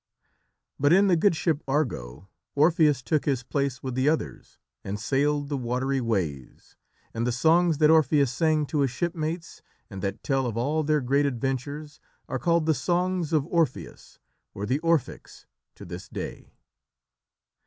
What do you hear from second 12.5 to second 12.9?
the